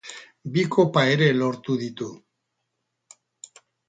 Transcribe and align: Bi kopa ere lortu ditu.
Bi 0.53 0.61
kopa 0.75 1.03
ere 1.15 1.27
lortu 1.41 1.75
ditu. 1.81 2.07